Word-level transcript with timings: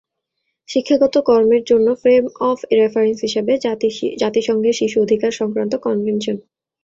শিক্ষাগত 0.69 1.15
কর্মের 1.27 1.63
জন্য 1.65 1.87
ফ্রেম 2.01 2.23
অব 2.41 2.57
রেফারেন্স 2.79 3.19
হিসেবে 3.21 3.53
জাতিসংঘের 4.21 4.75
শিশু 4.79 4.97
অধিকার 5.01 5.31
সংক্রান্ত 5.39 5.73
কনভেনশন। 5.85 6.37